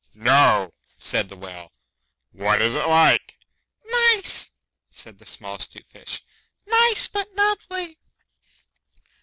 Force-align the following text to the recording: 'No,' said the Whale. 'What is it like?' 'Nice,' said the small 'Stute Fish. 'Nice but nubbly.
'No,' 0.15 0.73
said 0.97 1.29
the 1.29 1.35
Whale. 1.35 1.71
'What 2.31 2.59
is 2.59 2.73
it 2.73 2.87
like?' 2.87 3.37
'Nice,' 3.85 4.49
said 4.89 5.19
the 5.19 5.27
small 5.27 5.59
'Stute 5.59 5.85
Fish. 5.91 6.23
'Nice 6.65 7.07
but 7.07 7.31
nubbly. 7.35 7.99